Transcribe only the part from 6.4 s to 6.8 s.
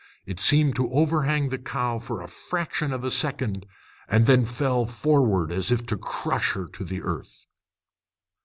her